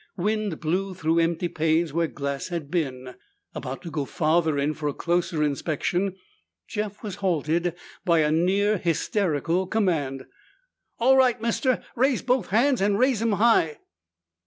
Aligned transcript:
Wind 0.17 0.59
blew 0.59 0.95
through 0.95 1.19
empty 1.19 1.47
panes 1.47 1.93
where 1.93 2.07
glass 2.07 2.47
had 2.47 2.71
been. 2.71 3.13
About 3.53 3.83
to 3.83 3.91
go 3.91 4.03
farther 4.03 4.57
in 4.57 4.73
for 4.73 4.89
a 4.89 4.95
closer 4.95 5.43
inspection, 5.43 6.15
Jeff 6.67 7.03
was 7.03 7.17
halted 7.17 7.75
by 8.03 8.21
a 8.21 8.31
near 8.31 8.79
hysterical 8.79 9.67
command. 9.67 10.25
"All 10.97 11.17
right, 11.17 11.39
mister! 11.39 11.83
Raise 11.95 12.23
both 12.23 12.47
hands 12.47 12.81
and 12.81 12.97
raise 12.97 13.21
'em 13.21 13.33
high!" 13.33 13.77